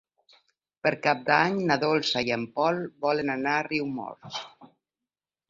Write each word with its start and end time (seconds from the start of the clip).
Per 0.85 0.91
Cap 1.03 1.19
d'Any 1.27 1.59
na 1.71 1.77
Dolça 1.83 2.23
i 2.31 2.33
en 2.37 2.47
Pol 2.57 2.81
volen 3.07 3.31
anar 3.35 3.55
a 3.59 3.69
Riumors. 3.71 4.43